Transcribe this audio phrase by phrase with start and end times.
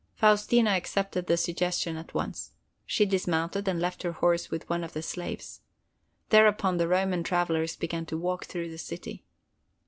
[0.15, 2.53] Faustina accepted the suggestion at once.
[2.87, 5.61] She dismounted, and left her horse with one of the slaves.
[6.29, 9.25] Thereupon the Roman travelers began to walk through the city.